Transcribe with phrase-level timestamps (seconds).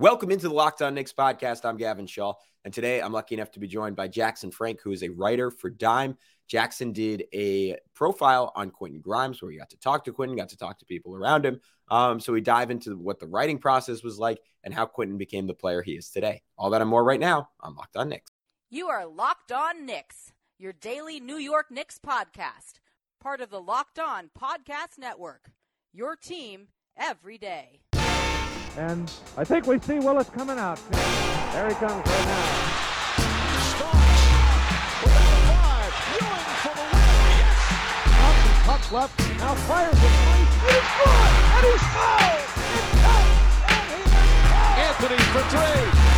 [0.00, 1.64] Welcome into the Locked On Knicks podcast.
[1.64, 4.90] I'm Gavin Schall, and today I'm lucky enough to be joined by Jackson Frank, who
[4.90, 6.18] is a writer for Dime.
[6.48, 10.48] Jackson did a profile on Quentin Grimes where he got to talk to Quentin, got
[10.48, 11.60] to talk to people around him.
[11.92, 15.46] Um, so we dive into what the writing process was like and how Quentin became
[15.46, 16.42] the player he is today.
[16.58, 18.32] All that and more right now on Locked On Knicks.
[18.70, 22.80] You are Locked On Knicks, your daily New York Knicks podcast,
[23.20, 25.52] part of the Locked On Podcast Network.
[25.92, 26.66] Your team
[26.96, 27.83] every day.
[28.76, 30.80] And I think we see Willis coming out.
[30.90, 32.74] There he comes right now.
[38.64, 40.00] Puck left, now fires it.
[40.00, 41.22] And he's good!
[41.54, 42.48] And he's fouled!
[42.74, 43.28] It's out!
[43.70, 44.12] And he is
[44.50, 44.78] fouled!
[44.80, 46.13] Anthony for three.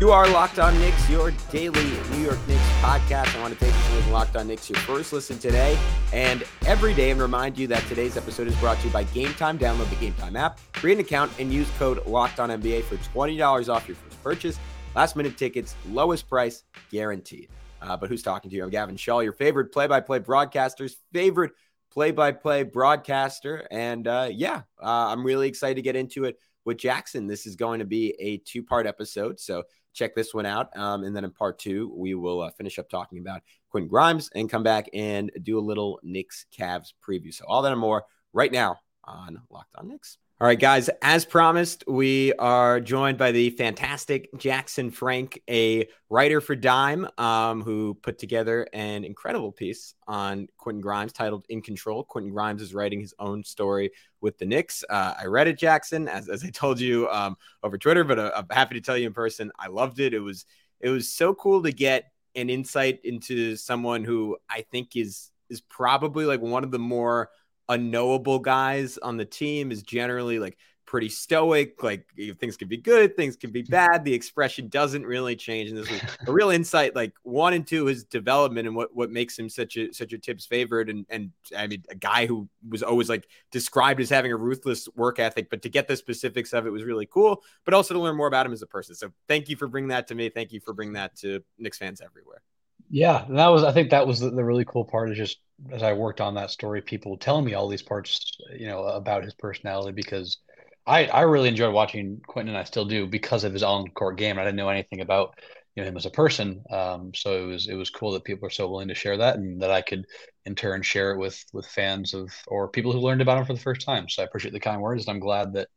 [0.00, 3.36] You are Locked On Knicks, your daily New York Knicks podcast.
[3.36, 5.78] I want to thank you for making Locked On Knicks your first listen today
[6.14, 9.34] and every day and remind you that today's episode is brought to you by Game
[9.34, 9.58] Time.
[9.58, 12.96] Download the Game Time app, create an account, and use code Locked On NBA for
[12.96, 14.58] $20 off your first purchase.
[14.96, 17.50] Last minute tickets, lowest price guaranteed.
[17.82, 18.64] Uh, but who's talking to you?
[18.64, 21.52] I'm Gavin Schall, your favorite play by play broadcaster's favorite
[21.92, 23.68] play by play broadcaster.
[23.70, 27.26] And uh, yeah, uh, I'm really excited to get into it with Jackson.
[27.26, 29.40] This is going to be a two part episode.
[29.40, 30.76] So check this one out.
[30.76, 34.30] Um, and then in part two, we will uh, finish up talking about Quentin Grimes
[34.34, 37.32] and come back and do a little Knicks Cavs preview.
[37.32, 40.18] So all that and more right now on Locked On Knicks.
[40.40, 46.40] All right, guys, as promised, we are joined by the fantastic Jackson Frank, a writer
[46.40, 52.04] for Dime, um, who put together an incredible piece on Quentin Grimes titled In Control.
[52.04, 53.90] Quentin Grimes is writing his own story
[54.22, 54.82] with the Knicks.
[54.88, 58.32] Uh, I read it, Jackson, as, as I told you um, over Twitter, but uh,
[58.34, 59.52] I'm happy to tell you in person.
[59.58, 60.14] I loved it.
[60.14, 60.46] It was
[60.80, 65.60] it was so cool to get an insight into someone who I think is is
[65.60, 67.28] probably like one of the more
[67.70, 70.58] unknowable guys on the team is generally like
[70.90, 71.84] pretty stoic.
[71.84, 72.04] Like
[72.40, 74.04] things can be good, things can be bad.
[74.04, 75.70] The expression doesn't really change.
[75.70, 79.08] And this was a real insight, like one and two, his development and what, what
[79.08, 80.90] makes him such a such a Thibs favorite.
[80.90, 84.88] And and I mean a guy who was always like described as having a ruthless
[84.96, 88.00] work ethic, but to get the specifics of it was really cool, but also to
[88.00, 88.96] learn more about him as a person.
[88.96, 90.28] So thank you for bringing that to me.
[90.28, 92.42] Thank you for bringing that to Knicks fans everywhere.
[92.90, 95.38] Yeah, that was I think that was the, the, really cool part is just
[95.70, 99.24] as I worked on that story, people telling me all these parts, you know, about
[99.24, 100.38] his personality because
[100.86, 104.16] I I really enjoyed watching Quentin and I still do because of his on court
[104.16, 104.38] game.
[104.38, 105.38] I didn't know anything about
[105.76, 108.46] you know him as a person, um, so it was it was cool that people
[108.46, 110.06] are so willing to share that and that I could
[110.46, 113.54] in turn share it with with fans of or people who learned about him for
[113.54, 114.08] the first time.
[114.08, 115.68] So I appreciate the kind words and I'm glad that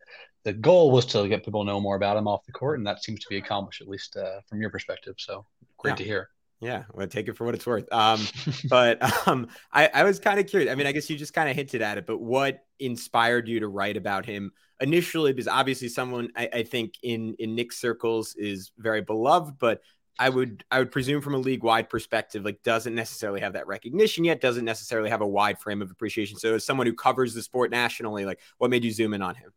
[0.44, 2.88] the goal was to get people to know more about him off the court, and
[2.88, 5.16] that seems to be accomplished at least uh, from your perspective.
[5.18, 5.46] So
[5.78, 5.96] great yeah.
[5.96, 6.30] to hear.
[6.64, 7.92] Yeah, well, take it for what it's worth.
[7.92, 8.26] Um,
[8.70, 10.72] but um, I, I was kind of curious.
[10.72, 13.60] I mean, I guess you just kind of hinted at it, but what inspired you
[13.60, 15.34] to write about him initially?
[15.34, 19.82] Because obviously, someone I, I think in in Knicks circles is very beloved, but
[20.18, 23.68] I would I would presume from a league wide perspective, like doesn't necessarily have that
[23.68, 26.38] recognition yet, doesn't necessarily have a wide frame of appreciation.
[26.38, 29.36] So, as someone who covers the sport nationally, like what made you zoom in on
[29.36, 29.52] him?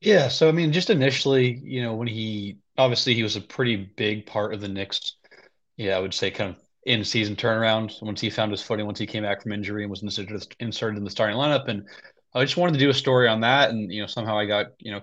[0.00, 3.76] Yeah, so I mean, just initially, you know, when he obviously he was a pretty
[3.76, 5.16] big part of the Knicks
[5.76, 8.98] yeah, I would say kind of in season turnaround once he found his footing, once
[8.98, 11.68] he came back from injury and was inserted, inserted in the starting lineup.
[11.68, 11.86] And
[12.34, 13.70] I just wanted to do a story on that.
[13.70, 15.00] And, you know, somehow I got, you know,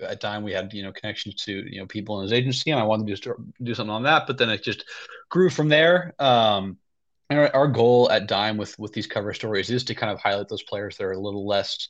[0.00, 2.80] at time we had, you know, connections to, you know, people in his agency and
[2.80, 4.26] I wanted to do, do something on that.
[4.26, 4.84] But then it just
[5.30, 6.14] grew from there.
[6.18, 6.76] Um,
[7.30, 10.20] and our, our goal at Dime with, with these cover stories is to kind of
[10.20, 11.88] highlight those players that are a little less,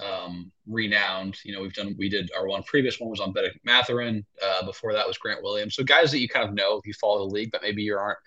[0.00, 1.36] um, renowned.
[1.44, 4.24] You know, we've done, we did our one previous one was on Bennedict Mathurin.
[4.42, 5.74] Uh, before that was Grant Williams.
[5.74, 7.96] So guys that you kind of know if you follow the league, but maybe you
[7.96, 8.18] aren't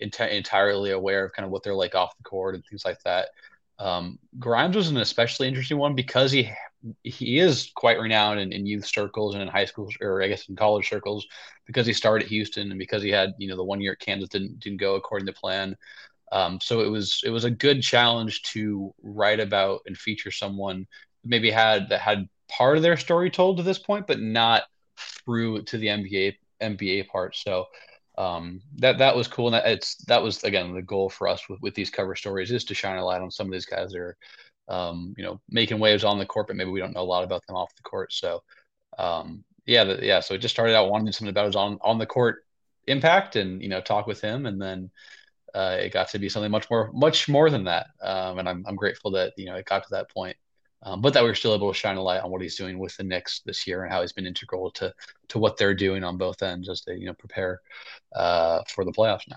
[0.00, 3.00] ent- entirely aware of kind of what they're like off the court and things like
[3.04, 3.28] that.
[3.78, 6.50] Um, Grimes was an especially interesting one because he
[7.02, 10.48] he is quite renowned in, in youth circles and in high school or I guess
[10.48, 11.26] in college circles
[11.66, 14.00] because he started at Houston and because he had you know the one year at
[14.00, 15.76] Kansas didn't didn't go according to plan.
[16.30, 20.86] Um, so it was it was a good challenge to write about and feature someone
[21.24, 24.64] maybe had that had part of their story told to this point, but not
[24.96, 27.36] through to the NBA NBA part.
[27.36, 27.66] So
[28.16, 31.48] um, that that was cool, and that it's that was again the goal for us
[31.48, 33.90] with, with these cover stories is to shine a light on some of these guys
[33.90, 34.16] that are
[34.68, 37.24] um, you know making waves on the court, but maybe we don't know a lot
[37.24, 38.12] about them off the court.
[38.12, 38.42] So
[38.98, 40.20] um, yeah, the, yeah.
[40.20, 42.44] So it just started out wanting something about his on on the court
[42.86, 44.90] impact, and you know talk with him, and then.
[45.54, 48.64] Uh, it got to be something much more, much more than that, um, and I'm
[48.66, 50.36] I'm grateful that you know it got to that point
[50.84, 52.78] um, but that we are still able to shine a light on what he's doing
[52.78, 54.92] with the Knicks this year and how he's been integral to
[55.28, 57.60] to what they're doing on both ends as they you know prepare
[58.14, 59.36] uh, for the playoffs now.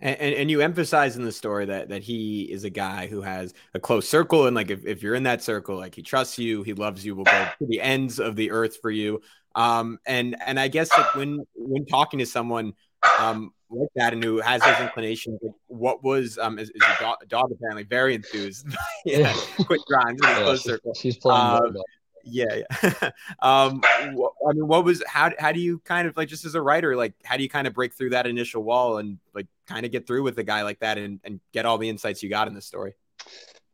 [0.00, 3.52] And, and, you emphasize in the story that that he is a guy who has
[3.74, 6.62] a close circle, and like if, if you're in that circle, like he trusts you,
[6.62, 9.20] he loves you, will go to the ends of the earth for you.
[9.56, 12.74] Um, and and I guess like when when talking to someone
[13.18, 16.96] um like that and who has those inclinations, like what was um is, is your
[17.00, 18.66] dog, dog apparently very enthused?
[19.04, 19.32] yeah,
[19.66, 20.94] quick Grimes in Yeah, close she's, circle.
[20.94, 21.76] she's playing Um.
[22.24, 23.10] Yeah, yeah.
[23.40, 26.54] um, wh- I mean, what was how how do you kind of like just as
[26.54, 29.46] a writer, like how do you kind of break through that initial wall and like
[29.66, 32.22] kind of get through with a guy like that and and get all the insights
[32.22, 32.94] you got in the story?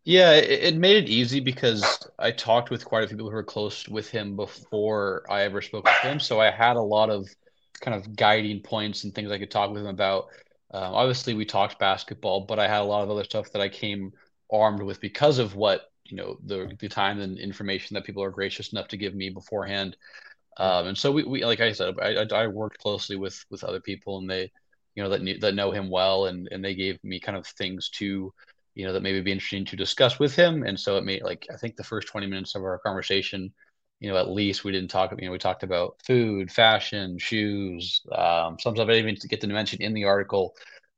[0.05, 3.37] Yeah, it, it made it easy because I talked with quite a few people who
[3.37, 6.20] were close with him before I ever spoke with him.
[6.20, 7.26] So I had a lot of
[7.81, 10.26] kind of guiding points and things I could talk with him about.
[10.73, 13.69] Um, obviously, we talked basketball, but I had a lot of other stuff that I
[13.69, 14.12] came
[14.53, 18.31] armed with because of what, you know, the the time and information that people are
[18.31, 19.97] gracious enough to give me beforehand.
[20.59, 23.81] Um, and so we, we like I said, I, I worked closely with with other
[23.81, 24.50] people and they,
[24.94, 27.47] you know, that knew, that know him well and and they gave me kind of
[27.47, 28.32] things to
[28.75, 30.65] you know, that maybe be interesting to discuss with him.
[30.65, 33.53] And so it made like I think the first 20 minutes of our conversation,
[34.00, 38.02] you know, at least we didn't talk, you know, we talked about food, fashion, shoes,
[38.12, 40.55] um, some stuff I didn't even get to mention in the article.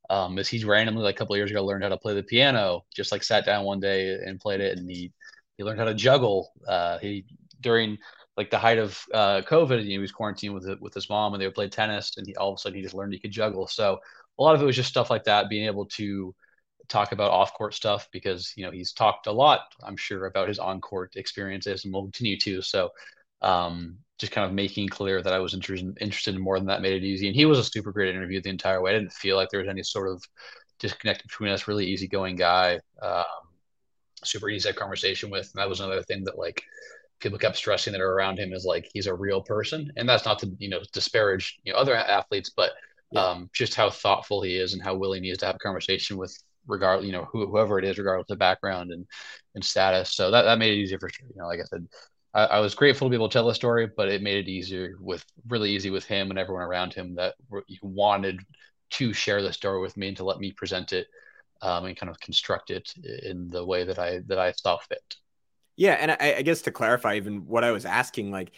[0.09, 2.85] Um, is he's randomly like a couple years ago learned how to play the piano,
[2.95, 5.11] just like sat down one day and played it, and he
[5.57, 6.51] he learned how to juggle.
[6.67, 7.25] Uh, he
[7.59, 7.97] during
[8.37, 11.47] like the height of uh, COVID, he was quarantined with with his mom, and they
[11.47, 13.67] would play tennis, and he all of a sudden he just learned he could juggle.
[13.67, 13.99] So
[14.39, 16.33] a lot of it was just stuff like that, being able to
[16.89, 20.47] talk about off court stuff because you know he's talked a lot, I'm sure, about
[20.47, 22.61] his on court experiences and will continue to.
[22.61, 22.89] So
[23.41, 26.81] um, just kind of making clear that I was interested interested in more than that
[26.81, 27.27] made it easy.
[27.27, 28.91] And he was a super great interview the entire way.
[28.91, 30.23] I didn't feel like there was any sort of
[30.79, 31.67] disconnect between us.
[31.67, 33.25] Really easygoing guy, um,
[34.23, 35.49] super easy to have conversation with.
[35.53, 36.63] And that was another thing that like
[37.19, 40.25] people kept stressing that are around him is like he's a real person, and that's
[40.25, 42.71] not to you know disparage you know other athletes, but
[43.11, 43.29] Yeah.
[43.31, 46.17] um, just how thoughtful he is and how willing he is to have a conversation
[46.17, 46.37] with
[46.67, 49.05] regard you know who, whoever it is regardless of background and
[49.55, 50.13] and status.
[50.13, 51.87] So that, that made it easier for you know like i said
[52.33, 54.51] I, I was grateful to be able to tell the story but it made it
[54.51, 58.39] easier with really easy with him and everyone around him that were, wanted
[58.91, 61.07] to share the story with me and to let me present it
[61.61, 62.93] um, and kind of construct it
[63.23, 65.15] in the way that i that i saw fit.
[65.77, 68.51] Yeah, and I, I guess to clarify even what I was asking, like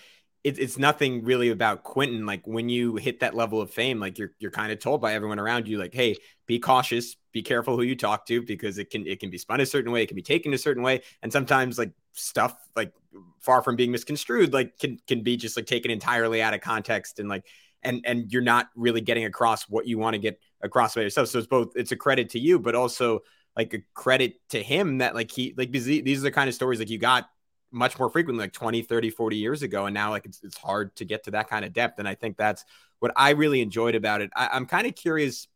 [0.44, 2.25] it, it's nothing really about Quentin.
[2.25, 5.13] Like when you hit that level of fame, like you're you're kind of told by
[5.13, 6.15] everyone around you, like, hey,
[6.45, 9.59] be cautious, be careful who you talk to because it can it can be spun
[9.59, 12.94] a certain way, it can be taken a certain way, and sometimes like stuff like
[13.39, 17.19] far from being misconstrued, like can can be just like taken entirely out of context
[17.19, 17.45] and like
[17.83, 21.27] and and you're not really getting across what you want to get across by yourself.
[21.27, 23.19] So it's both it's a credit to you, but also
[23.57, 26.56] like a credit to him that like he like these these are the kind of
[26.56, 27.30] stories like you got
[27.71, 30.95] much more frequently like 20 30 40 years ago and now like it's, it's hard
[30.95, 32.66] to get to that kind of depth and i think that's
[33.00, 34.31] what i really enjoyed about it.
[34.36, 35.48] I, i'm kind of curious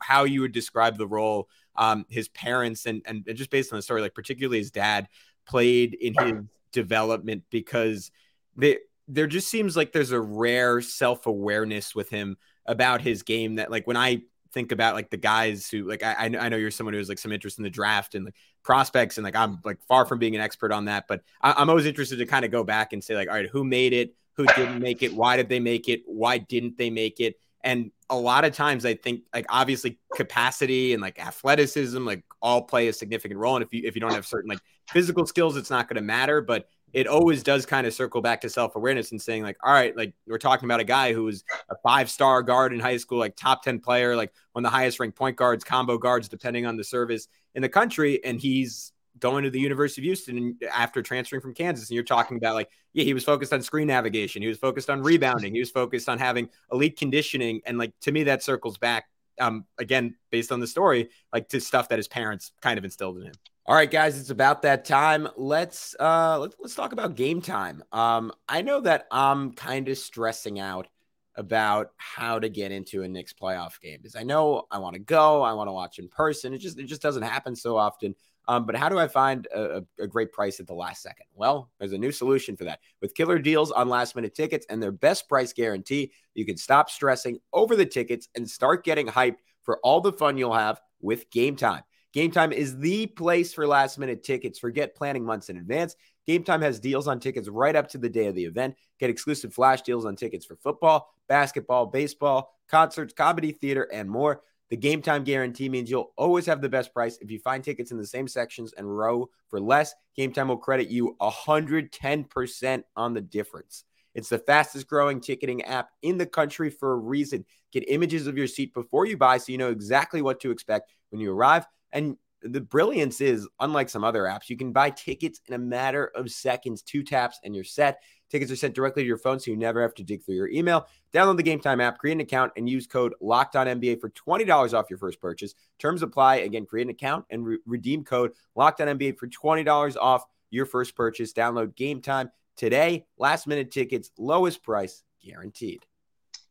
[0.00, 3.82] how you would describe the role um his parents and and just based on the
[3.82, 5.08] story like particularly his dad
[5.46, 6.34] played in his
[6.72, 8.10] development because
[8.56, 8.78] they
[9.08, 13.86] there just seems like there's a rare self-awareness with him about his game that like
[13.86, 14.22] when i
[14.52, 17.18] think about like the guys who like I, I know you're someone who has like
[17.18, 20.34] some interest in the draft and like prospects and like I'm like far from being
[20.34, 23.02] an expert on that, but I, I'm always interested to kind of go back and
[23.02, 25.88] say like, all right, who made it, who didn't make it, why did they make
[25.88, 29.98] it, why didn't they make it, and a lot of times I think like obviously
[30.14, 34.00] capacity and like athleticism like all play a significant role, and if you if you
[34.00, 37.64] don't have certain like physical skills, it's not going to matter, but it always does
[37.64, 40.66] kind of circle back to self awareness and saying like, all right, like we're talking
[40.66, 43.78] about a guy who was a five star guard in high school, like top ten
[43.78, 47.28] player, like one of the highest ranked point guards, combo guards, depending on the service
[47.54, 51.90] in the country, and he's going to the University of Houston after transferring from Kansas.
[51.90, 54.90] And you're talking about like, yeah, he was focused on screen navigation, he was focused
[54.90, 58.78] on rebounding, he was focused on having elite conditioning, and like to me that circles
[58.78, 59.06] back
[59.40, 63.18] um, again, based on the story, like to stuff that his parents kind of instilled
[63.18, 63.34] in him.
[63.64, 65.28] All right, guys, it's about that time.
[65.36, 67.84] Let's uh let's, let's talk about game time.
[67.92, 70.88] Um, I know that I'm kind of stressing out
[71.36, 75.00] about how to get into a Knicks playoff game because I know I want to
[75.00, 76.52] go, I want to watch in person.
[76.52, 78.16] It just it just doesn't happen so often.
[78.48, 81.26] Um, but how do I find a, a, great price at the last second?
[81.32, 82.80] Well, there's a new solution for that.
[83.00, 86.90] With killer deals on last minute tickets and their best price guarantee, you can stop
[86.90, 91.30] stressing over the tickets and start getting hyped for all the fun you'll have with
[91.30, 91.84] Game Time.
[92.12, 94.58] Game Time is the place for last minute tickets.
[94.58, 95.96] Forget planning months in advance.
[96.26, 98.76] Game Time has deals on tickets right up to the day of the event.
[99.00, 104.42] Get exclusive flash deals on tickets for football, basketball, baseball, concerts, comedy, theater, and more.
[104.68, 107.18] The game time guarantee means you'll always have the best price.
[107.20, 110.56] If you find tickets in the same sections and row for less, game time will
[110.56, 113.84] credit you 110% on the difference.
[114.14, 117.44] It's the fastest growing ticketing app in the country for a reason.
[117.72, 120.92] Get images of your seat before you buy so you know exactly what to expect
[121.10, 121.66] when you arrive.
[121.92, 126.10] And the brilliance is, unlike some other apps, you can buy tickets in a matter
[126.14, 128.02] of seconds, two taps, and you're set.
[128.30, 130.48] Tickets are sent directly to your phone, so you never have to dig through your
[130.48, 130.86] email.
[131.12, 134.08] Download the Game Time app, create an account, and use code Locked On NBA for
[134.10, 135.54] twenty dollars off your first purchase.
[135.78, 136.36] Terms apply.
[136.36, 140.24] Again, create an account and re- redeem code Locked On NBA for twenty dollars off
[140.50, 141.32] your first purchase.
[141.32, 143.04] Download Game Time today.
[143.18, 145.84] Last minute tickets, lowest price guaranteed.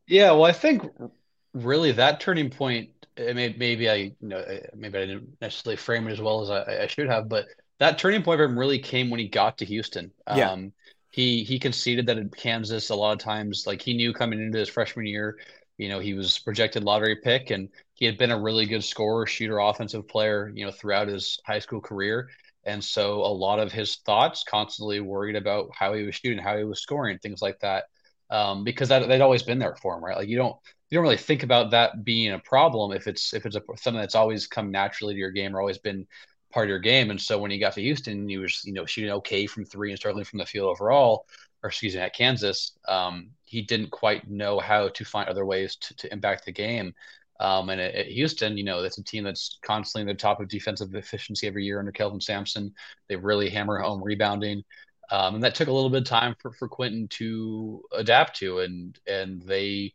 [0.07, 0.83] Yeah, well, I think
[1.53, 3.00] really that turning point.
[3.17, 4.43] May, maybe I, you know,
[4.75, 7.45] maybe I didn't necessarily frame it as well as I, I should have, but
[7.79, 10.11] that turning point for him really came when he got to Houston.
[10.35, 10.51] Yeah.
[10.51, 10.71] Um,
[11.09, 14.59] he he conceded that in Kansas a lot of times, like he knew coming into
[14.59, 15.39] his freshman year,
[15.77, 19.25] you know, he was projected lottery pick, and he had been a really good scorer,
[19.25, 22.29] shooter, offensive player, you know, throughout his high school career.
[22.63, 26.57] And so a lot of his thoughts constantly worried about how he was shooting, how
[26.57, 27.85] he was scoring, things like that.
[28.29, 30.15] Um, because that they'd always been there for him, right?
[30.15, 30.55] Like you don't
[30.91, 33.99] you don't really think about that being a problem if it's if it's a, something
[33.99, 36.05] that's always come naturally to your game or always been
[36.51, 37.09] part of your game.
[37.09, 39.89] And so when he got to Houston, he was you know shooting okay from three
[39.89, 41.25] and struggling from the field overall,
[41.63, 45.77] or excuse me, at Kansas, um, he didn't quite know how to find other ways
[45.77, 46.93] to, to impact the game.
[47.39, 50.39] Um, and at, at, Houston, you know, that's a team that's constantly in the top
[50.39, 52.73] of defensive efficiency every year under Kelvin Sampson.
[53.07, 54.63] They really hammer home rebounding.
[55.09, 58.59] Um, and that took a little bit of time for, for Quentin to adapt to.
[58.59, 59.91] And, and they,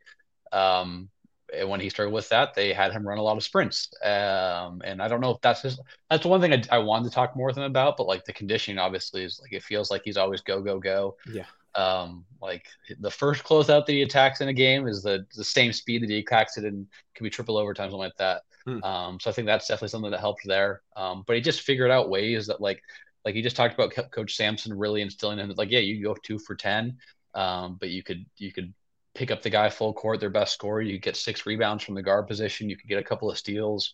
[0.56, 1.08] um,
[1.54, 3.88] and when he started with that, they had him run a lot of sprints.
[4.02, 7.14] Um, and I don't know if that's just, that's one thing I, I wanted to
[7.14, 10.02] talk more with him about, but like the conditioning obviously is like, it feels like
[10.04, 11.16] he's always go, go, go.
[11.32, 11.44] Yeah.
[11.76, 12.66] Um, like
[13.00, 16.08] the first closeout that he attacks in a game is the the same speed that
[16.08, 18.42] he attacks it and can be triple overtime, something like that.
[18.64, 18.82] Hmm.
[18.82, 20.80] Um, so I think that's definitely something that helped there.
[20.96, 22.82] Um, but he just figured out ways that like
[23.26, 26.38] like he just talked about Coach Sampson really instilling him like yeah you go two
[26.38, 26.96] for ten,
[27.34, 28.72] um, but you could you could
[29.16, 30.82] pick up the guy full court, their best scorer.
[30.82, 32.70] You get six rebounds from the guard position.
[32.70, 33.92] You could get a couple of steals.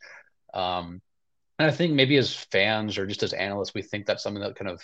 [0.53, 1.01] Um,
[1.59, 4.57] and I think maybe as fans or just as analysts, we think that's something that
[4.57, 4.83] kind of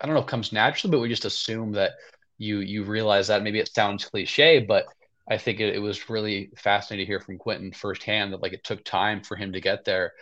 [0.00, 1.92] I don't know comes naturally, but we just assume that
[2.38, 4.86] you you realize that maybe it sounds cliche, but
[5.30, 8.64] I think it, it, was really fascinating to hear from Quentin firsthand that like it
[8.64, 10.12] took time for him to get there.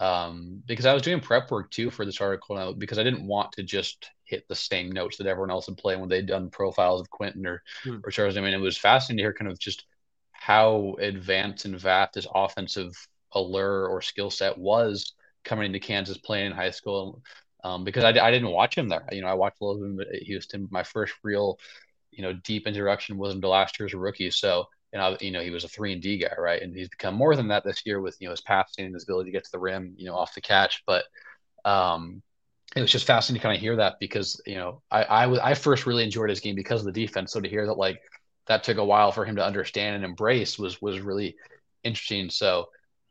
[0.00, 3.52] Um, because I was doing prep work too for this article because I didn't want
[3.52, 7.00] to just hit the same notes that everyone else had played when they'd done profiles
[7.00, 7.96] of Quentin or, hmm.
[8.04, 8.36] or Charles.
[8.36, 9.84] I mean, it was fascinating to hear kind of just
[10.32, 12.92] how advanced and vast his offensive
[13.32, 17.22] allure or skill set was coming into Kansas playing in high school
[17.64, 19.06] um, because I, I didn't watch him there.
[19.10, 20.68] You know, I watched a little bit at Houston.
[20.70, 21.58] My first real,
[22.10, 24.30] you know, deep introduction wasn't to last year's rookie.
[24.30, 26.62] So, you know, you know, he was a three and D guy, right?
[26.62, 29.04] And he's become more than that this year with you know his passing and his
[29.04, 30.82] ability to get to the rim, you know, off the catch.
[30.86, 31.04] But
[31.64, 32.22] um,
[32.76, 35.38] it was just fascinating to kind of hear that because you know I I was
[35.40, 37.32] I first really enjoyed his game because of the defense.
[37.32, 38.00] So to hear that like
[38.46, 41.36] that took a while for him to understand and embrace was was really
[41.84, 42.30] interesting.
[42.30, 42.68] So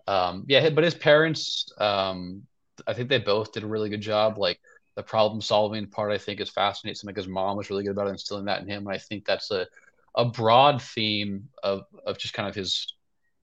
[0.07, 2.43] um, yeah, but his parents um,
[2.85, 4.37] I think they both did a really good job.
[4.37, 4.59] Like
[4.95, 6.95] the problem solving part, I think is fascinating.
[6.95, 9.51] Something his mom was really good about instilling that in him, and I think that's
[9.51, 9.67] a
[10.15, 12.93] a broad theme of of just kind of his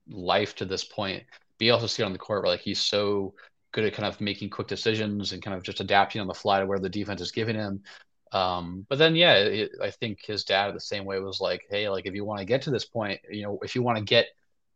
[0.07, 1.23] life to this point.
[1.57, 3.33] But you also see it on the court where like he's so
[3.75, 6.61] good at kind of making quick decisions and kind of just adapting on the fly
[6.61, 7.83] to where the defense is giving him.
[8.31, 11.89] Um, but then, yeah, it, I think his dad the same way was like, hey,
[11.89, 14.03] like if you want to get to this point, you know, if you want to
[14.03, 14.27] get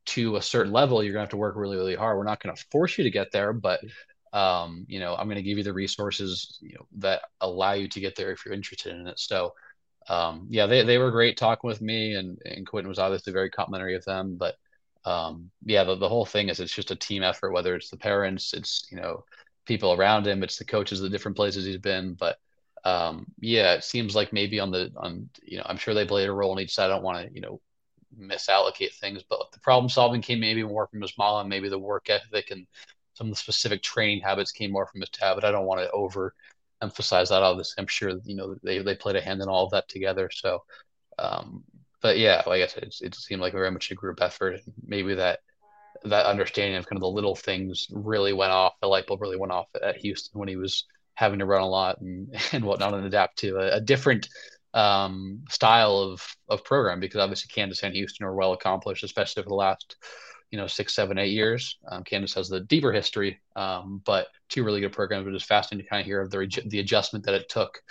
[0.08, 2.18] to a certain level, you're gonna have to work really, really hard.
[2.18, 3.80] We're not gonna force you to get there, but
[4.34, 8.00] um, you know, I'm to give you the resources you know, that allow you to
[8.00, 9.20] get there if you're interested in it.
[9.20, 9.54] So,
[10.08, 13.50] um, yeah, they, they were great talking with me, and, and Quentin was obviously very
[13.50, 14.36] complimentary of them.
[14.38, 14.56] But
[15.10, 17.98] um, yeah, the, the whole thing is it's just a team effort, whether it's the
[17.98, 19.24] parents, it's, you know,
[19.66, 22.14] people around him, it's the coaches, the different places he's been.
[22.14, 22.38] But
[22.86, 26.30] um, yeah, it seems like maybe on the, on, you know, I'm sure they played
[26.30, 26.86] a role in each side.
[26.86, 27.60] I don't want to, you know,
[28.20, 31.80] misallocate things, but the problem solving came maybe more from his mom and maybe the
[31.80, 32.68] work ethic and
[33.14, 35.82] some of the specific training habits came more from his dad, but I don't want
[35.82, 36.34] to over
[36.82, 37.44] emphasize that.
[37.44, 40.30] Obviously, I'm sure you know they they played a hand in all of that together.
[40.34, 40.64] So,
[41.18, 41.64] um,
[42.02, 45.16] but yeah, like I said, it, it seemed like very much a group effort, maybe
[45.16, 45.40] that
[46.06, 48.74] that understanding of kind of the little things really went off.
[48.82, 51.68] The light bulb really went off at Houston when he was having to run a
[51.68, 54.30] lot and and whatnot and adapt to a, a different
[54.74, 59.50] um, style of of program because obviously Kansas and Houston are well accomplished, especially for
[59.50, 59.98] the last
[60.52, 61.78] you know six, seven, eight years.
[61.90, 65.26] Um, Kansas has the deeper history, um, but two really good programs.
[65.26, 67.82] But it's fascinating to kind of hear of the the adjustment that it took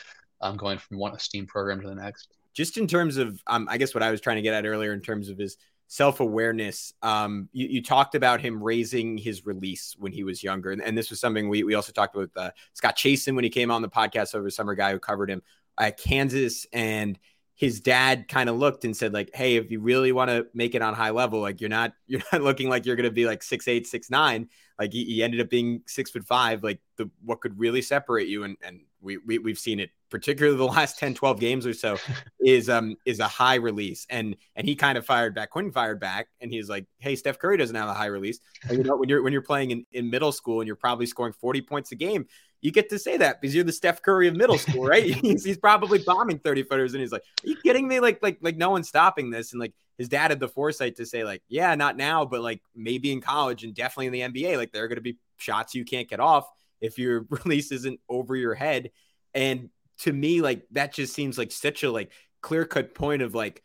[0.41, 2.29] um, going from one esteem program to the next.
[2.55, 4.93] Just in terms of, um, I guess what I was trying to get at earlier
[4.93, 5.57] in terms of his
[5.89, 6.93] self awareness.
[7.03, 10.97] Um, you, you, talked about him raising his release when he was younger, and, and
[10.97, 13.83] this was something we we also talked about uh, Scott Chasen when he came on
[13.83, 14.75] the podcast over summer.
[14.75, 15.43] Guy who covered him
[15.79, 17.19] at Kansas and
[17.55, 20.75] his dad kind of looked and said like, "Hey, if you really want to make
[20.75, 23.27] it on high level, like you're not you're not looking like you're going to be
[23.27, 24.49] like six eight six nine.
[24.79, 26.63] Like he, he, ended up being six foot five.
[26.63, 30.57] Like the what could really separate you, and and we, we we've seen it particularly
[30.57, 31.97] the last 10 12 games or so
[32.41, 36.01] is um is a high release and and he kind of fired back quentin fired
[36.01, 38.97] back and he's like hey steph curry doesn't have a high release and, you know
[38.97, 41.93] when you're when you're playing in, in middle school and you're probably scoring 40 points
[41.93, 42.27] a game
[42.61, 45.05] you get to say that because you're the Steph Curry of middle school, right?
[45.23, 48.01] he's, he's probably bombing 30 footers and he's like, Are you kidding me?
[48.01, 49.53] Like, like, like no one's stopping this.
[49.53, 52.61] And like his dad had the foresight to say, like, yeah, not now, but like
[52.75, 55.85] maybe in college and definitely in the NBA, like there are gonna be shots you
[55.85, 56.49] can't get off
[56.81, 58.91] if your release isn't over your head.
[59.35, 63.35] And to me, like that just seems like such a like clear cut point of
[63.35, 63.63] like,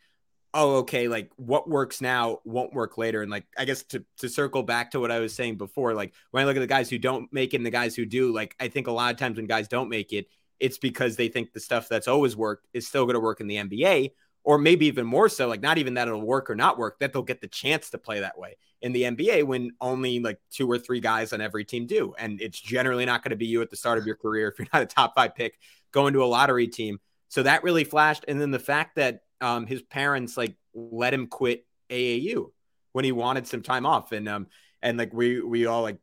[0.52, 3.22] oh, okay, like what works now won't work later.
[3.22, 6.14] And like, I guess to, to circle back to what I was saying before, like
[6.30, 8.32] when I look at the guys who don't make it and the guys who do,
[8.32, 10.28] like, I think a lot of times when guys don't make it,
[10.60, 13.48] it's because they think the stuff that's always worked is still going to work in
[13.48, 14.12] the NBA,
[14.44, 17.12] or maybe even more so, like not even that it'll work or not work, that
[17.12, 20.70] they'll get the chance to play that way in the NBA when only like two
[20.70, 22.14] or three guys on every team do.
[22.18, 24.58] And it's generally not going to be you at the start of your career if
[24.58, 25.58] you're not a top five pick
[25.92, 27.00] going to a lottery team.
[27.28, 28.26] So that really flashed.
[28.28, 32.50] And then the fact that um, his parents like let him quit AAU
[32.92, 34.12] when he wanted some time off.
[34.12, 34.46] And um
[34.82, 35.98] and like we we all like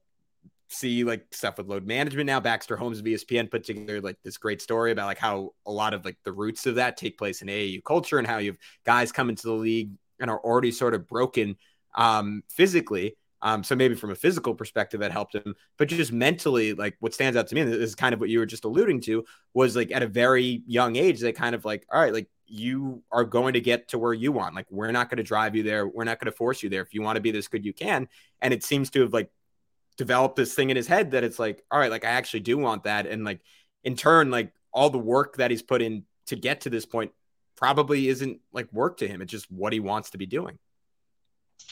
[0.71, 2.39] see like stuff with load management now.
[2.39, 5.93] Baxter Holmes of ESPN put together like this great story about like how a lot
[5.93, 8.59] of like the roots of that take place in AAU culture and how you have
[8.85, 11.55] guys come into the league and are already sort of broken
[11.95, 13.15] um physically.
[13.43, 17.13] Um, so maybe from a physical perspective that helped him, but just mentally, like what
[17.13, 19.25] stands out to me, and this is kind of what you were just alluding to,
[19.55, 23.01] was like at a very young age, they kind of like, all right, like you
[23.11, 24.53] are going to get to where you want.
[24.53, 25.87] Like, we're not going to drive you there.
[25.87, 26.81] We're not going to force you there.
[26.81, 28.07] If you want to be this good, you can.
[28.41, 29.31] And it seems to have like
[29.97, 32.57] developed this thing in his head that it's like, all right, like I actually do
[32.57, 33.07] want that.
[33.07, 33.41] And like
[33.83, 37.11] in turn, like all the work that he's put in to get to this point
[37.55, 39.21] probably isn't like work to him.
[39.21, 40.57] It's just what he wants to be doing.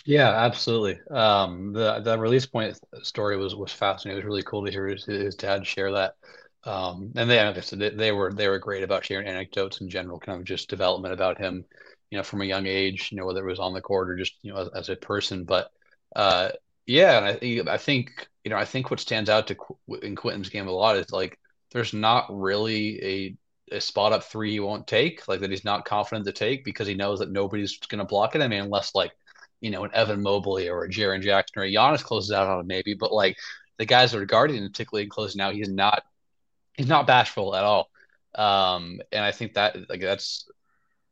[0.06, 1.00] Yeah, absolutely.
[1.10, 4.18] Um, the the release point story was was fascinating.
[4.18, 6.16] It was really cool to hear his, his dad share that.
[6.64, 10.40] Um, and they, they, they were they were great about sharing anecdotes in general, kind
[10.40, 11.66] of just development about him,
[12.12, 14.18] you know, from a young age, you know, whether it was on the court or
[14.18, 15.44] just you know as, as a person.
[15.46, 15.72] But
[16.16, 16.50] uh,
[16.90, 19.56] yeah, and I, I think you know I think what stands out to
[20.02, 21.38] in Quentin's game a lot is like
[21.72, 25.86] there's not really a a spot up three he won't take, like that he's not
[25.86, 28.42] confident to take because he knows that nobody's going to block it.
[28.42, 29.12] I mean, unless like
[29.62, 32.62] you know an Evan Mobley or a Jaren Jackson or a Giannis closes out on
[32.62, 33.38] him maybe, but like
[33.78, 36.02] the guys that are guarding particularly in closing out, he's not
[36.74, 37.88] he's not bashful at all.
[38.34, 40.50] Um, and I think that like that's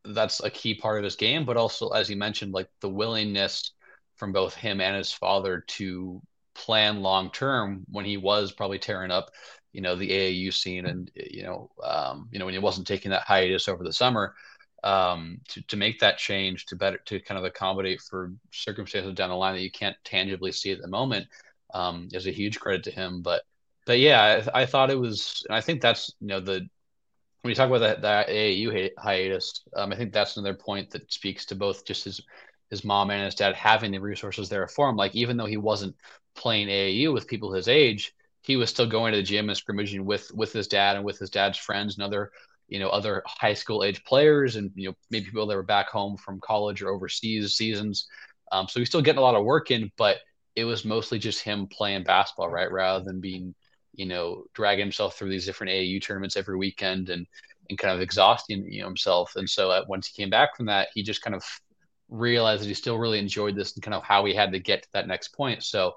[0.06, 3.74] that's a key part of his game, but also as you mentioned, like the willingness
[4.18, 6.22] from both him and his father to
[6.56, 9.32] plan long term when he was probably tearing up,
[9.74, 13.12] you know, the AAU scene and you know, um, you know, when he wasn't taking
[13.12, 14.34] that hiatus over the summer,
[14.84, 19.30] um, to to make that change to better to kind of accommodate for circumstances down
[19.30, 21.28] the line that you can't tangibly see at the moment,
[21.74, 23.22] um, is a huge credit to him.
[23.22, 23.44] But
[23.86, 26.68] but yeah, I, I, thought it was, and I think that's you know the
[27.42, 31.12] when you talk about that, that AAU hiatus, um, I think that's another point that
[31.12, 32.22] speaks to both just his
[32.70, 34.96] his mom and his dad having the resources there for him.
[34.96, 35.96] Like even though he wasn't
[36.36, 40.06] playing AAU with people his age, he was still going to the gym and scrimmaging
[40.06, 42.32] with with his dad and with his dad's friends and other
[42.68, 45.90] you know other high school age players and you know maybe people that were back
[45.90, 48.08] home from college or overseas seasons.
[48.52, 50.18] Um, so he's still getting a lot of work in, but
[50.56, 53.54] it was mostly just him playing basketball, right, rather than being
[53.98, 57.28] you know, dragging himself through these different AAU tournaments every weekend and
[57.70, 59.36] and kind of exhausting you know himself.
[59.36, 61.44] And so uh, once he came back from that, he just kind of
[62.10, 64.84] realized that he still really enjoyed this and kind of how he had to get
[64.84, 65.64] to that next point.
[65.64, 65.94] So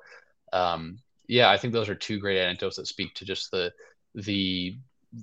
[0.53, 3.73] um, yeah, I think those are two great anecdotes that speak to just the
[4.15, 4.77] the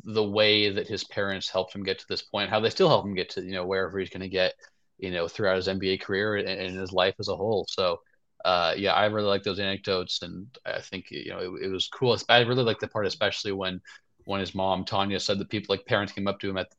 [0.04, 3.06] the way that his parents helped him get to this point, how they still help
[3.06, 4.54] him get to you know wherever he's going to get,
[4.98, 7.66] you know, throughout his NBA career and, and his life as a whole.
[7.70, 8.00] So
[8.46, 11.90] uh, yeah, I really like those anecdotes, and I think you know it, it, was
[11.90, 12.18] cool.
[12.30, 13.82] I really like the part, especially when
[14.28, 16.70] when his mom Tanya said that people like parents came up to him at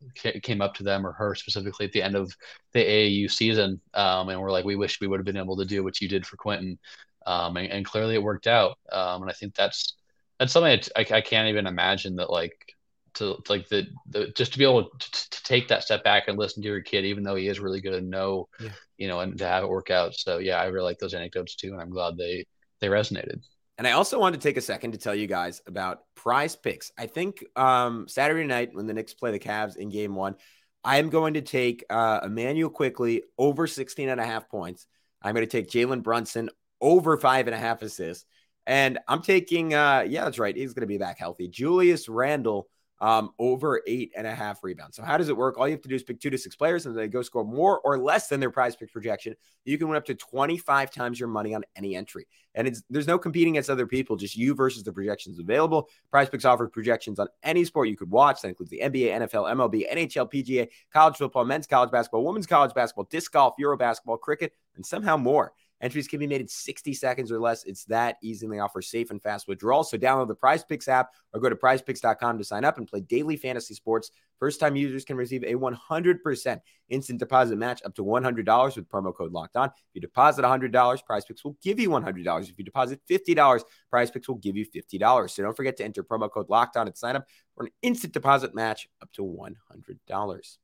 [0.42, 2.36] came up to them or her specifically at the end of
[2.72, 5.64] the AAU season, um, and were like, "We wish we would have been able to
[5.64, 6.78] do what you did for Quentin,"
[7.26, 8.78] um, and, and, clearly it worked out.
[8.92, 9.96] Um, and I think that's
[10.38, 12.76] that's something I, I can't even imagine that like
[13.14, 16.28] to, to like the, the just to be able to, to, take that step back
[16.28, 18.70] and listen to your kid, even though he is really good and know, yeah.
[18.98, 20.14] you know, and to have it work out.
[20.14, 22.46] So yeah, I really like those anecdotes too, and I'm glad they
[22.80, 23.40] they resonated.
[23.78, 26.90] And I also wanted to take a second to tell you guys about prize picks.
[26.98, 30.34] I think um, Saturday night when the Knicks play the Cavs in game one,
[30.82, 34.86] I am going to take uh, Immanuel Quickley over 16 and a half points.
[35.22, 38.24] I'm going to take Jalen Brunson over five and a half assists.
[38.66, 40.54] And I'm taking, uh, yeah, that's right.
[40.54, 41.48] He's going to be back healthy.
[41.48, 42.68] Julius Randle
[43.00, 44.96] um, over eight and a half rebounds.
[44.96, 45.58] So, how does it work?
[45.58, 47.44] All you have to do is pick two to six players, and they go score
[47.44, 49.34] more or less than their prize pick projection.
[49.64, 52.26] You can win up to 25 times your money on any entry.
[52.54, 55.88] And it's there's no competing against other people, just you versus the projections available.
[56.10, 58.42] Prize picks offers projections on any sport you could watch.
[58.42, 62.74] That includes the NBA, NFL, MLB, NHL, PGA, college football, men's college basketball, women's college
[62.74, 65.52] basketball, disc golf, Euro basketball, cricket, and somehow more.
[65.80, 67.64] Entries can be made in 60 seconds or less.
[67.64, 69.90] It's that easy and they offer safe and fast withdrawals.
[69.90, 73.00] So download the Prize Picks app or go to prizepicks.com to sign up and play
[73.00, 74.10] daily fantasy sports.
[74.38, 79.14] First time users can receive a 100% instant deposit match up to $100 with promo
[79.14, 79.68] code locked on.
[79.68, 82.48] If you deposit $100, Prize Picks will give you $100.
[82.48, 85.30] If you deposit $50, Prize Picks will give you $50.
[85.30, 88.12] So don't forget to enter promo code locked on at sign up for an instant
[88.12, 90.58] deposit match up to $100.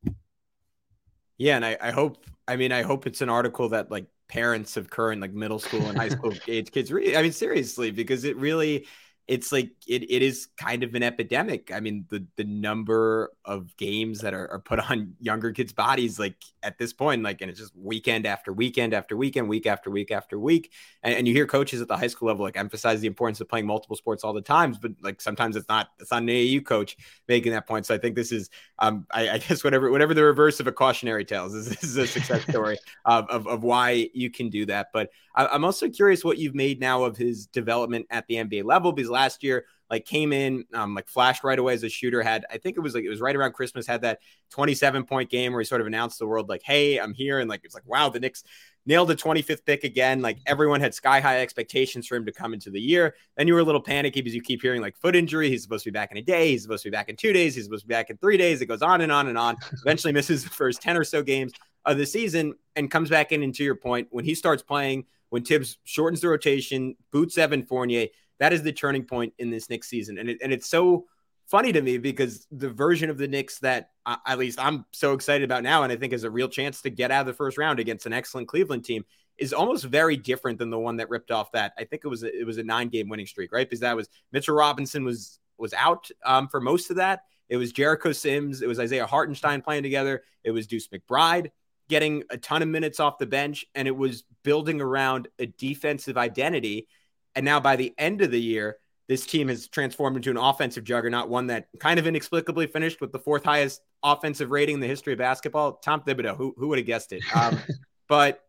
[1.37, 4.77] Yeah, and I, I hope I mean I hope it's an article that like parents
[4.77, 8.25] of current like middle school and high school age kids really i mean seriously because
[8.25, 8.85] it really
[9.27, 11.73] it's like it, it is kind of an epidemic.
[11.73, 16.19] I mean, the the number of games that are, are put on younger kids' bodies,
[16.19, 19.91] like at this point, like, and it's just weekend after weekend after weekend, week after
[19.91, 20.73] week after week.
[21.03, 23.49] And, and you hear coaches at the high school level like emphasize the importance of
[23.49, 26.65] playing multiple sports all the times, but like sometimes it's not it's not an AAU
[26.65, 27.87] coach making that point.
[27.87, 30.73] So I think this is um I, I guess whatever whatever the reverse of a
[30.73, 34.67] cautionary tale is, this is a success story of, of, of why you can do
[34.67, 34.89] that.
[34.93, 38.65] But I, I'm also curious what you've made now of his development at the NBA
[38.65, 42.23] level because last year like came in um, like flashed right away as a shooter
[42.23, 44.19] had i think it was like it was right around christmas had that
[44.51, 47.49] 27 point game where he sort of announced the world like hey i'm here and
[47.49, 48.45] like it's like wow the Knicks
[48.87, 50.21] nailed the 25th pick again.
[50.21, 53.15] Like everyone had sky high expectations for him to come into the year.
[53.37, 55.85] Then you were a little panicky because you keep hearing like foot injury he's supposed
[55.85, 57.65] to be back in a day he's supposed to be back in two days he's
[57.65, 60.13] supposed to be back in three days it goes on and on and on eventually
[60.13, 61.53] misses the first 10 or so games
[61.85, 65.05] of the season and comes back in and to your point when he starts playing
[65.31, 68.09] when Thibs shortens the rotation boots Evan Fournier
[68.45, 70.19] that is the turning point in this Knicks season.
[70.19, 71.07] And, it, and it's so
[71.47, 75.15] funny to me because the version of the Knicks that uh, at least I'm so
[75.15, 77.33] excited about now, and I think is a real chance to get out of the
[77.33, 79.07] first round against an excellent Cleveland team,
[79.39, 81.73] is almost very different than the one that ripped off that.
[81.79, 83.67] I think it was a, it was a nine game winning streak, right?
[83.67, 87.23] Because that was Mitchell Robinson was was out um, for most of that.
[87.49, 91.51] It was Jericho Sims, it was Isaiah Hartenstein playing together, it was Deuce McBride
[91.89, 96.17] getting a ton of minutes off the bench, and it was building around a defensive
[96.17, 96.89] identity
[97.35, 100.85] and now by the end of the year, this team has transformed into an offensive
[100.85, 104.87] juggernaut, one that kind of inexplicably finished with the fourth highest offensive rating in the
[104.87, 105.75] history of basketball.
[105.75, 107.23] Tom Thibodeau, who, who would have guessed it?
[107.35, 107.59] Um,
[108.09, 108.41] but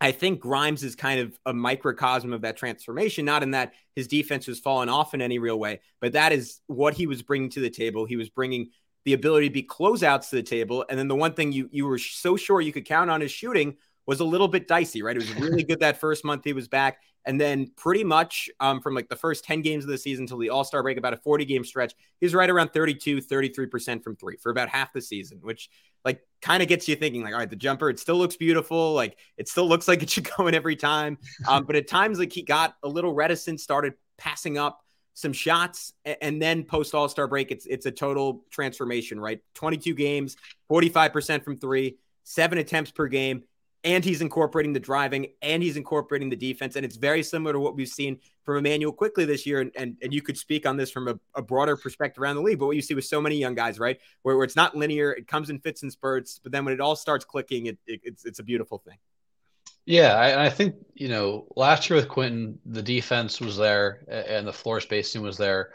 [0.00, 4.06] I think Grimes is kind of a microcosm of that transformation, not in that his
[4.06, 7.50] defense was falling off in any real way, but that is what he was bringing
[7.50, 8.04] to the table.
[8.04, 8.70] He was bringing
[9.04, 10.84] the ability to be closeouts to the table.
[10.88, 13.32] And then the one thing you, you were so sure you could count on is
[13.32, 13.76] shooting
[14.08, 15.14] was a little bit dicey, right?
[15.14, 16.98] It was really good that first month he was back.
[17.26, 20.38] And then pretty much um, from like the first 10 games of the season until
[20.38, 24.16] the All Star break, about a 40 game stretch, he's right around 32, 33% from
[24.16, 25.68] three for about half the season, which
[26.06, 28.94] like kind of gets you thinking, like, all right, the jumper, it still looks beautiful.
[28.94, 31.18] Like it still looks like it should go in every time.
[31.46, 34.80] Um, but at times, like he got a little reticent, started passing up
[35.12, 35.92] some shots,
[36.22, 39.40] and then post All Star break, it's it's a total transformation, right?
[39.54, 40.36] 22 games,
[40.70, 43.42] 45% from three, seven attempts per game
[43.84, 46.76] and he's incorporating the driving and he's incorporating the defense.
[46.76, 49.60] And it's very similar to what we've seen from Immanuel Quickley this year.
[49.60, 52.42] And, and, and you could speak on this from a, a, broader perspective around the
[52.42, 52.58] league.
[52.58, 55.12] But what you see with so many young guys, right, where, where it's not linear,
[55.12, 56.40] it comes in fits and spurts.
[56.42, 58.98] But then when it all starts clicking, it, it it's, it's a beautiful thing.
[59.86, 64.46] Yeah, I, I think, you know, last year with Quentin, the defense was there and
[64.46, 65.72] the floor spacing was there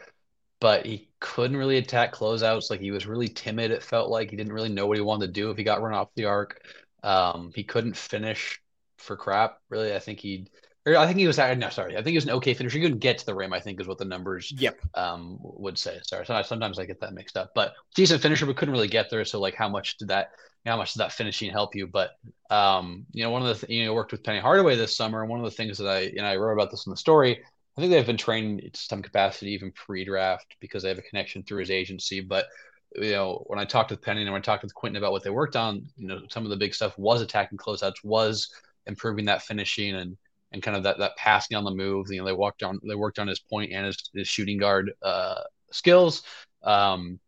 [0.60, 2.70] but he couldn't really attack closeouts.
[2.70, 3.70] Like he was really timid.
[3.70, 5.82] It felt like he didn't really know what he wanted to do if he got
[5.82, 6.64] run off the arc.
[7.04, 8.60] Um, he couldn't finish
[8.96, 9.58] for crap.
[9.68, 10.48] Really, I think he.
[10.86, 11.38] I think he was.
[11.38, 11.94] No, sorry.
[11.94, 12.76] I think he was an okay finisher.
[12.76, 13.52] He couldn't get to the rim.
[13.52, 14.52] I think is what the numbers.
[14.56, 14.80] Yep.
[14.94, 16.00] Um, would say.
[16.02, 16.26] Sorry.
[16.44, 17.52] Sometimes I get that mixed up.
[17.54, 19.24] But decent finisher, but couldn't really get there.
[19.24, 20.30] So like, how much did that?
[20.66, 21.86] How much did that finishing help you?
[21.86, 22.12] But
[22.50, 25.20] um, you know, one of the th- you know worked with Penny Hardaway this summer,
[25.20, 26.96] and one of the things that I you know I wrote about this in the
[26.96, 27.42] story.
[27.76, 31.42] I think they've been trained to some capacity even pre-draft because they have a connection
[31.42, 32.20] through his agency.
[32.20, 32.46] But
[32.94, 35.22] you know, when I talked with Penny and when I talked with Quentin about what
[35.22, 38.50] they worked on, you know, some of the big stuff was attacking closeouts, was
[38.86, 40.16] improving that finishing and
[40.52, 42.06] and kind of that that passing on the move.
[42.10, 44.92] You know, they walked on they worked on his point and his, his shooting guard
[45.02, 46.22] uh, skills.
[46.62, 47.18] Um,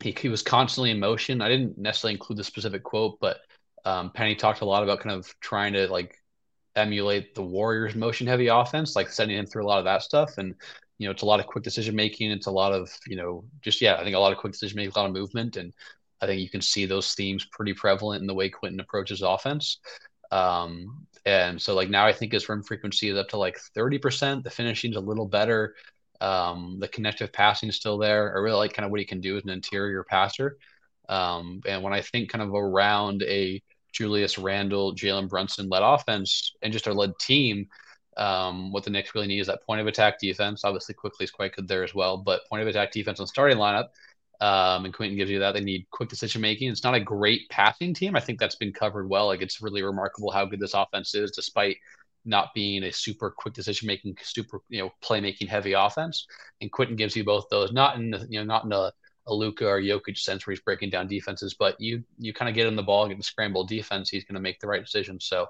[0.00, 1.40] he, he was constantly in motion.
[1.40, 3.38] I didn't necessarily include the specific quote, but
[3.84, 6.16] um, Penny talked a lot about kind of trying to like
[6.74, 10.38] emulate the Warriors motion heavy offense, like sending him through a lot of that stuff.
[10.38, 10.54] And
[10.98, 12.30] you know, it's a lot of quick decision making.
[12.30, 14.76] It's a lot of, you know, just, yeah, I think a lot of quick decision
[14.76, 15.56] making, a lot of movement.
[15.56, 15.72] And
[16.20, 19.78] I think you can see those themes pretty prevalent in the way Quentin approaches offense.
[20.30, 24.42] Um, and so like now I think his rim frequency is up to like 30%.
[24.42, 25.74] The finishing's a little better.
[26.20, 28.34] Um, the connective passing is still there.
[28.34, 30.56] I really like kind of what he can do as an interior passer.
[31.08, 33.60] Um, and when I think kind of around a
[33.92, 37.66] Julius Randle, Jalen Brunson led offense and just a led team,
[38.16, 40.64] um, what the Knicks really need is that point of attack defense.
[40.64, 43.58] Obviously, Quickley is quite good there as well, but point of attack defense on starting
[43.58, 43.88] lineup.
[44.40, 45.52] Um, and Quentin gives you that.
[45.52, 46.68] They need quick decision making.
[46.68, 48.16] It's not a great passing team.
[48.16, 49.26] I think that's been covered well.
[49.26, 51.76] Like it's really remarkable how good this offense is, despite
[52.24, 56.26] not being a super quick decision making, super you know playmaking heavy offense.
[56.60, 57.72] And Quentin gives you both those.
[57.72, 58.92] Not in the you know not in a,
[59.28, 62.56] a Luka or Jokic sense where he's breaking down defenses, but you you kind of
[62.56, 64.10] get in the ball, get the scramble defense.
[64.10, 65.20] He's going to make the right decision.
[65.20, 65.46] So.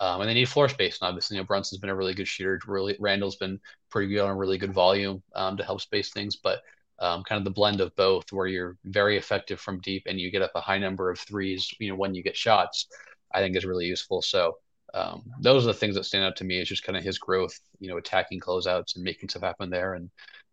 [0.00, 0.98] Um, and they need floor space.
[1.00, 2.60] And obviously, you know, Brunson's been a really good shooter.
[2.66, 3.58] Really, Randle's been
[3.90, 6.36] pretty good on really good volume um, to help space things.
[6.36, 6.60] But
[7.00, 10.30] um, kind of the blend of both, where you're very effective from deep and you
[10.30, 12.86] get up a high number of threes, you know, when you get shots,
[13.32, 14.22] I think is really useful.
[14.22, 14.58] So
[14.94, 16.60] um, those are the things that stand out to me.
[16.60, 19.94] Is just kind of his growth, you know, attacking closeouts and making stuff happen there.
[19.94, 20.10] And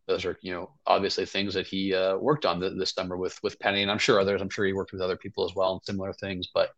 [0.07, 3.59] those are, you know, obviously things that he uh, worked on this summer with with
[3.59, 4.41] Penny, and I'm sure others.
[4.41, 6.47] I'm sure he worked with other people as well and similar things.
[6.53, 6.69] But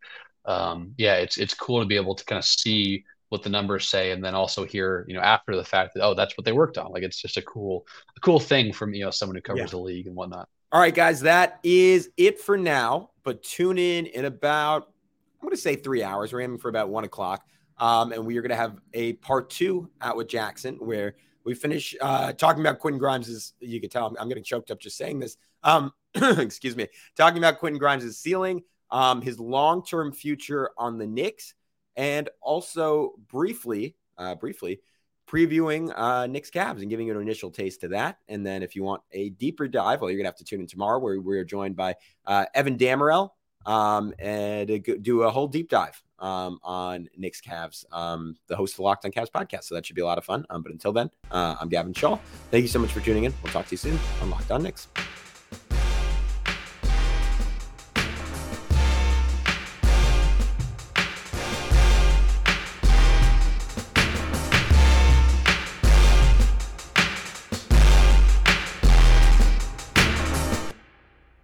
[0.47, 3.87] um, yeah, it's it's cool to be able to kind of see what the numbers
[3.87, 6.51] say and then also hear you know after the fact that oh that's what they
[6.51, 9.41] worked on like it's just a cool a cool thing from you know someone who
[9.41, 9.67] covers yeah.
[9.67, 14.05] the league and whatnot all right guys that is it for now but tune in
[14.05, 14.89] in about
[15.41, 17.45] i'm going to say three hours we're aiming for about one o'clock
[17.79, 21.53] um, and we are going to have a part two out with jackson where we
[21.53, 24.79] finish uh, talking about quentin grimes as you can tell i'm, I'm getting choked up
[24.79, 30.71] just saying this um, excuse me talking about quentin grimes' ceiling um, his long-term future
[30.77, 31.53] on the Knicks,
[31.95, 34.81] and also briefly, uh, briefly
[35.27, 38.19] previewing uh, Knicks Cavs and giving you an initial taste to that.
[38.29, 40.67] And then if you want a deeper dive, well, you're gonna have to tune in
[40.67, 41.95] tomorrow where we're joined by
[42.25, 43.31] uh, Evan Dammarell
[43.65, 48.77] um, and do a whole deep dive um, on Knicks Cavs, um, the host of
[48.77, 49.65] the Locked on Cavs podcast.
[49.65, 50.45] So that should be a lot of fun.
[50.49, 52.21] Um, but until then, uh, I'm Gavin Schall.
[52.49, 53.33] Thank you so much for tuning in.
[53.43, 54.87] We'll talk to you soon on Locked on Knicks.